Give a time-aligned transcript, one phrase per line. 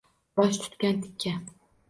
[0.37, 1.35] Bosh tutgan tikka